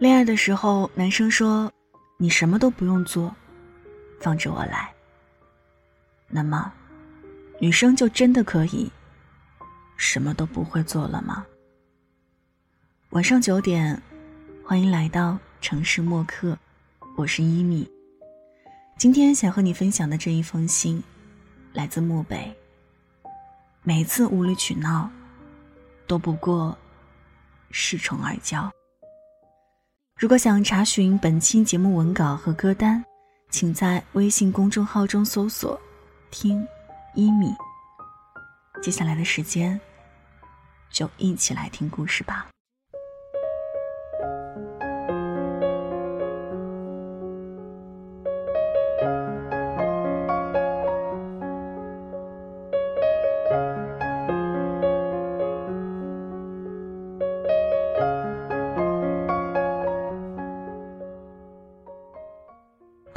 [0.00, 1.70] 恋爱的时候，男生说
[2.16, 3.36] ：“你什么都不用做，
[4.18, 4.90] 放着我来。”
[6.26, 6.72] 那么，
[7.60, 8.90] 女生就真的可以
[9.98, 11.44] 什么都不会做了吗？
[13.10, 14.00] 晚上九点，
[14.64, 16.56] 欢迎来到城市默客，
[17.14, 17.86] 我是伊米。
[18.96, 21.02] 今天想和你分享的这一封信，
[21.74, 22.50] 来自漠北。
[23.82, 25.10] 每次无理取闹，
[26.06, 26.74] 都不过
[27.70, 28.66] 恃宠而骄。
[30.20, 33.02] 如果想查询本期节目文稿和歌单，
[33.48, 35.80] 请在微信公众号中搜索
[36.30, 36.62] “听
[37.14, 37.46] 一米”。
[38.84, 39.80] 接下来的时间，
[40.90, 42.46] 就一起来听故事吧。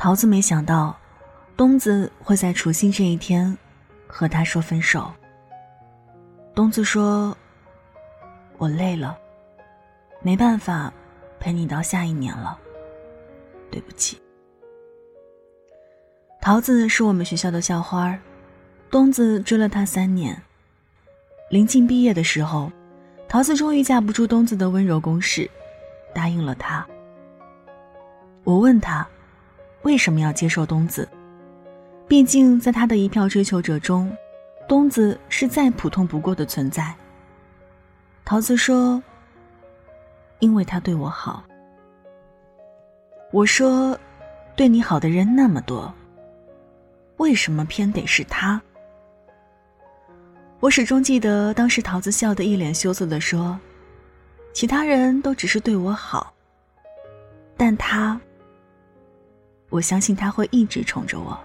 [0.04, 0.94] 桃子没想到，
[1.56, 3.58] 东子会在除夕这一天
[4.06, 5.10] 和他说分手。
[6.54, 7.34] 东子说
[8.60, 9.18] ：“我累了，
[10.22, 10.92] 没办法
[11.40, 12.60] 陪你到下一年了，
[13.72, 14.22] 对不起。”
[16.42, 18.14] 桃子是我们学校的校花，
[18.92, 20.38] 东子追了她三年。
[21.50, 22.70] 临近毕业的时候，
[23.30, 25.50] 桃子终于架不住东子的温柔攻势，
[26.14, 26.86] 答应了他。
[28.44, 29.08] 我问他。
[29.84, 31.08] 为什么要接受东子？
[32.08, 34.16] 毕竟在他的一票追求者中，
[34.68, 36.94] 东子是再普通不过的存在。
[38.26, 39.02] 桃子说
[40.40, 41.44] ：“因为他对我好。”
[43.32, 43.98] 我说
[44.56, 45.94] ：“对你好的人那么多，
[47.18, 48.62] 为什么偏得是他？”
[50.62, 53.60] 我始终记得当时桃子笑得一脸羞涩的说
[54.54, 56.34] ：“其他人都只是对我好，
[57.58, 58.20] 但他……”
[59.74, 61.36] 我相信他会一直宠着我。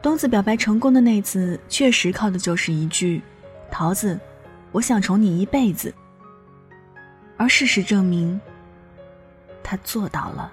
[0.00, 3.20] 东子表白成功的那次，确实靠的就是一句
[3.68, 4.16] “桃子，
[4.70, 5.92] 我想宠你一辈子”。
[7.36, 8.40] 而事实证明，
[9.60, 10.52] 他做到了。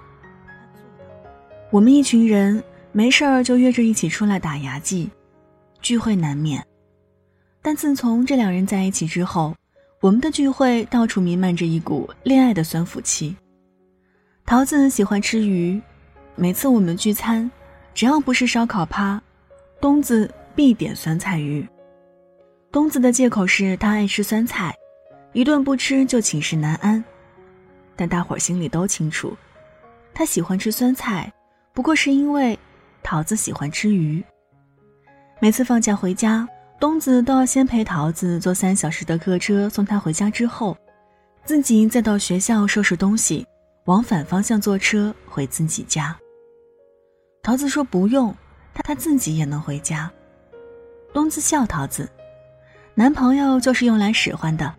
[1.72, 2.62] 我们一群人
[2.92, 5.08] 没事儿就约着一起出来打牙祭，
[5.80, 6.62] 聚会难免。
[7.62, 9.56] 但自从这两人在一起之后，
[9.98, 13.34] 我们的聚会到处弥漫着一股恋爱的酸腐气。
[14.44, 15.80] 桃子喜欢吃鱼，
[16.34, 17.50] 每次我们聚餐，
[17.94, 19.18] 只要不是烧烤趴，
[19.80, 21.66] 东子必点酸菜鱼。
[22.70, 24.74] 东子的借口是他爱吃酸菜，
[25.32, 27.02] 一顿不吃就寝食难安。
[27.96, 29.34] 但大伙儿心里都清楚，
[30.12, 31.32] 他喜欢吃酸菜。
[31.74, 32.58] 不过是因为
[33.02, 34.22] 桃子喜欢吃鱼。
[35.40, 36.46] 每次放假回家，
[36.78, 40.76] 东子都要先陪桃子坐三小时的客车送她回家，之后
[41.44, 43.46] 自己再到学校收拾东西，
[43.86, 46.16] 往反方向坐车回自己家。
[47.42, 48.34] 桃子说不用，
[48.74, 50.10] 她她自己也能回家。
[51.12, 52.08] 东子笑桃子，
[52.94, 54.72] 男朋友就是用来使唤的，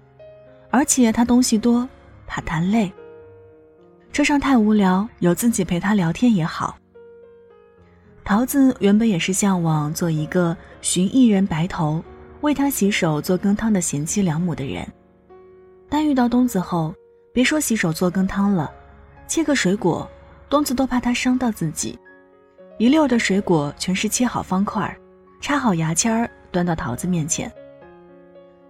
[0.70, 1.88] 而且他东西多，
[2.26, 2.92] 怕他累。
[4.12, 6.78] 车上太无聊，有自己陪他聊天也好。
[8.26, 12.02] 桃子原本也是向往做一个寻一人白头，
[12.40, 14.88] 为他洗手做羹汤的贤妻良母的人，
[15.90, 16.94] 但遇到东子后，
[17.34, 18.72] 别说洗手做羹汤了，
[19.28, 20.10] 切个水果，
[20.50, 22.00] 东子都怕他伤到自己。
[22.78, 24.98] 一溜的水果全是切好方块，
[25.42, 27.52] 插好牙签儿，端到桃子面前。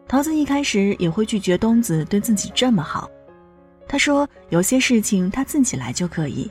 [0.07, 3.07] 桃子一开始也会拒绝东子对自己这么好，
[3.87, 6.49] 他说有些事情他自己来就可以，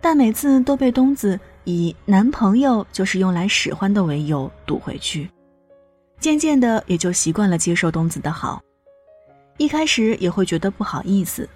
[0.00, 1.38] 但每次都被东子。
[1.68, 5.28] 以男朋友就是用来使唤的为由堵回去，
[6.18, 8.58] 渐渐的也就习惯了接受东子的好，
[9.58, 11.46] 一开始也会觉得不好意思，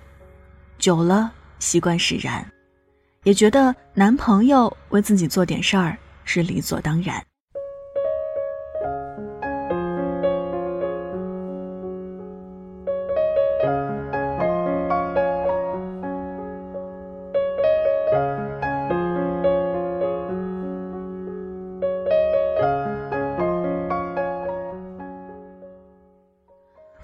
[0.77, 2.47] 久了习惯使然，
[3.25, 7.25] 也觉得男朋友为自己做点事儿是理所当然。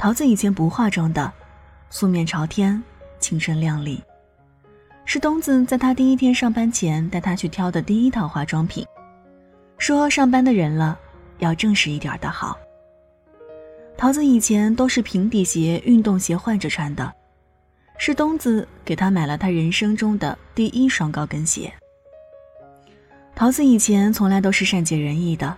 [0.08, 1.30] 桃子以前不化妆的，
[1.90, 2.82] 素面朝天，
[3.20, 4.02] 青春靓丽。
[5.04, 8.86] 是东子在她第一天上班前带她去挑的第一套化妆品，
[9.76, 10.98] 说上班的人了，
[11.40, 12.58] 要正式一点的好。
[13.98, 17.12] 桃子以前都是平底鞋、运动鞋换着穿的，
[17.98, 21.70] 是东子给他买了他人生中的第一双高跟鞋。
[23.34, 25.54] 桃子以前从来都是善解人意的，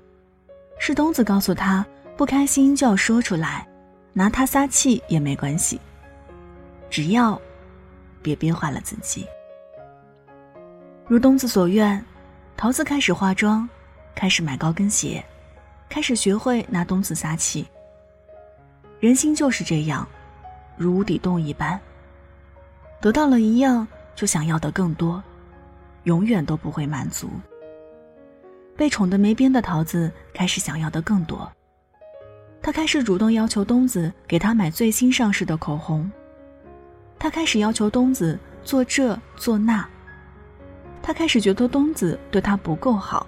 [0.80, 1.86] 是东子告诉他
[2.16, 3.64] 不开心就要说出来，
[4.12, 5.80] 拿他撒气也没关系，
[6.88, 7.40] 只要
[8.22, 9.26] 别憋坏了自己。
[11.06, 12.04] 如东子所愿，
[12.56, 13.68] 桃子开始化妆，
[14.14, 15.24] 开始买高跟鞋，
[15.88, 17.66] 开始学会拿东子撒气。
[18.98, 20.06] 人心就是这样，
[20.76, 21.80] 如无底洞一般。
[23.00, 25.22] 得到了一样，就想要的更多，
[26.04, 27.30] 永远都不会满足。
[28.76, 31.50] 被宠得没边的桃子开始想要的更多。
[32.62, 36.10] 他开始主动要求东子给他买最新上市的口红。
[37.18, 39.86] 他开始要求东子做这做那。
[41.02, 43.26] 他开始觉得东子对他不够好，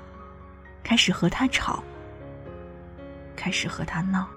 [0.82, 1.82] 开始和他吵，
[3.34, 4.28] 开始和他闹。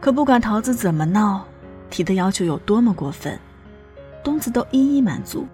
[0.00, 1.46] 可不管桃子怎么闹，
[1.90, 3.38] 提的要求有多么过分，
[4.22, 5.46] 东子都一一满足。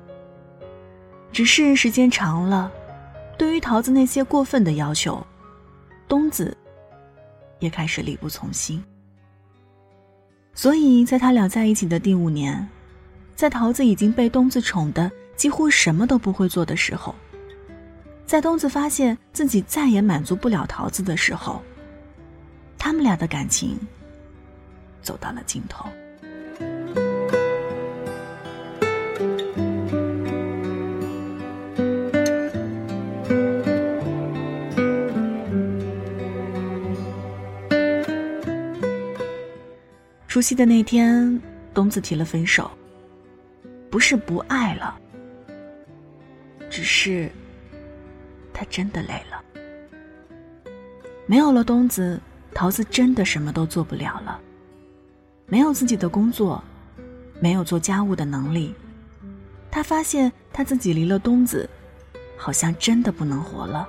[1.33, 2.73] 只是时间长了，
[3.37, 5.25] 对于桃子那些过分的要求，
[6.09, 6.57] 东子
[7.65, 8.81] 也开始力不从心。
[10.53, 12.69] 所以在他俩在一起的第五年，
[13.35, 17.15] 在桃子已经被东子宠的几乎什么都不会做的时候，
[18.25, 21.61] 在东子发现自己再也满足不了桃子的时候，
[22.79, 23.77] 他们俩的感情。
[25.03, 25.87] 走到了尽头。
[40.45, 41.41] 夕的那天，
[41.73, 42.71] 东子提了分手。
[43.91, 44.99] 不是不爱了，
[46.69, 47.31] 只是
[48.53, 49.43] 他真的累了。
[51.27, 52.21] 没有了东子，
[52.53, 54.39] 桃子真的什么都做不了了。
[55.47, 56.63] 没有自己的工作，
[57.41, 58.75] 没有做家务的能力，
[59.71, 61.67] 他发现他自己离了东子，
[62.37, 63.89] 好像真的不能活了。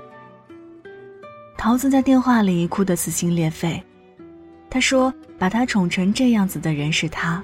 [1.57, 3.83] 桃子在电话里哭得撕心裂肺，
[4.75, 7.41] 他说：“把他宠成这样子的人是他，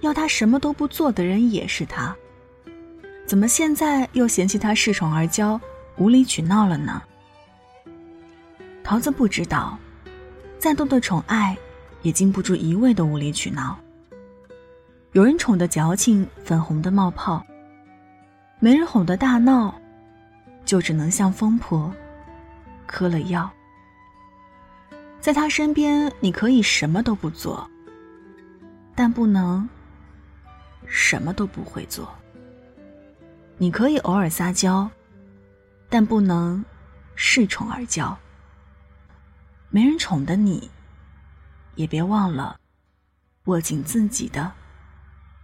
[0.00, 2.16] 要他什么都不做的人也是他，
[3.26, 5.60] 怎么现在又嫌弃他恃宠而骄、
[5.98, 7.02] 无理取闹了呢？”
[8.82, 9.78] 桃子不知道，
[10.58, 11.54] 再多的宠爱。
[12.00, 13.78] 也经不住一味的无理取闹。
[15.12, 17.44] 有人宠的矫情，粉红的冒泡；
[18.60, 19.74] 没人哄的大闹，
[20.64, 21.92] 就只能像疯婆，
[22.86, 23.50] 嗑了药。
[25.20, 27.68] 在他身边，你可以什么都不做，
[28.94, 29.68] 但不能
[30.86, 32.08] 什么都不会做。
[33.58, 34.90] 你可以偶尔撒娇，
[35.88, 36.64] 但不能
[37.16, 38.14] 恃宠而骄。
[39.70, 40.70] 没人宠的你。
[41.76, 42.56] 也别忘了
[43.44, 44.50] 握紧自己的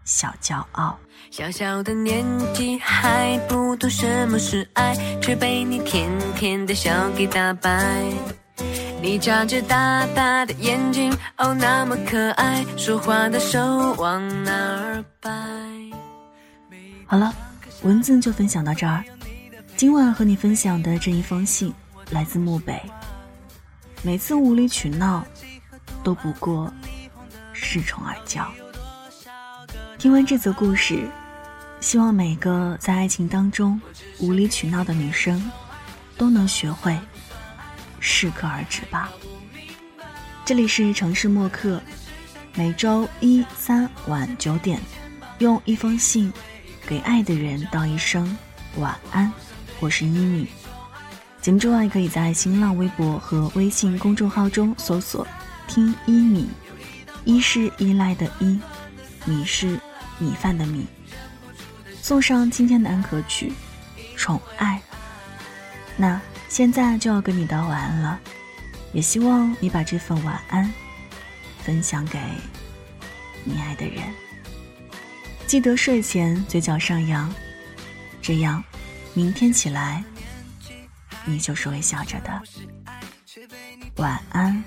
[0.02, 0.98] 小骄傲。
[1.30, 2.24] 小小的年
[2.54, 8.02] 纪还不懂什么是爱，却被你甜甜的笑给打败。
[9.02, 13.58] 你眨着大大的眼睛，哦，那么可爱，说话的手
[13.94, 15.28] 往哪儿摆？
[17.04, 17.34] 好了，
[17.82, 19.02] 文字就分享到这儿。
[19.76, 21.75] 今晚和你分享的这一封信
[22.10, 22.81] 来自漠北。
[24.02, 25.25] 每次无理取闹。
[26.05, 26.72] 都不过
[27.55, 28.44] 恃宠而骄。
[29.98, 31.08] 听完这则故事，
[31.81, 33.81] 希望每个在爱情当中
[34.19, 35.41] 无理取闹的女生，
[36.17, 36.98] 都能学会
[38.03, 39.11] 适可而止吧。
[40.44, 41.81] 这里是城市默客，
[42.55, 44.81] 每周一、三晚九点，
[45.39, 46.31] 用一封信
[46.85, 48.37] 给爱的人道一声
[48.77, 49.32] 晚安。
[49.79, 50.49] 我是依米。
[51.41, 55.27] 节目之外，可以在新浪微博和微信公众号中搜索。
[55.69, 56.51] 听依米，
[57.25, 58.59] 依是依赖的依，
[59.25, 59.79] 米是
[60.19, 60.87] 米饭的米。
[62.01, 63.53] 送上今天的安可曲
[64.17, 64.82] 《宠爱》。
[65.97, 66.21] 那
[66.53, 68.21] 现在就要跟你道晚安了，
[68.93, 70.71] 也希望你把这份晚安
[71.65, 72.19] 分享给
[73.43, 74.03] 你爱的人。
[75.47, 77.32] 记得睡前嘴角上扬，
[78.21, 78.63] 这样
[79.15, 80.05] 明天起来
[81.25, 82.43] 你就是微笑着的。
[83.97, 84.63] 晚安。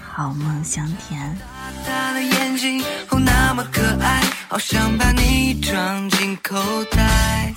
[0.00, 1.38] 好梦香甜。
[1.86, 2.82] 大的眼睛，
[3.24, 7.54] 那么可爱，好想把你装进口袋。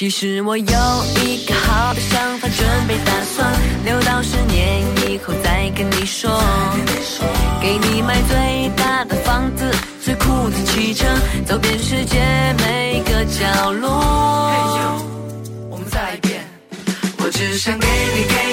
[0.00, 3.52] 其实我有一个好的想法，准备打算
[3.84, 6.42] 留到十年以后再跟你说。
[7.60, 9.70] 给你买最大的房子，
[10.02, 11.04] 最酷的汽车，
[11.44, 12.18] 走遍世界
[12.60, 13.90] 每个角落。
[15.68, 16.48] 我们再一遍，
[17.18, 18.49] 我只想给你给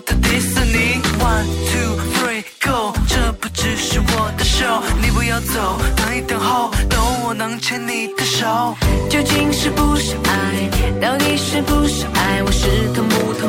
[0.00, 1.00] 的迪士尼。
[1.18, 8.76] One two three go，这不只是我的 show，你不要走，等一等候，等我能牵你的手。
[9.10, 10.68] 究竟是不是爱？
[11.00, 12.42] 到底是不是爱？
[12.42, 13.48] 我是头木头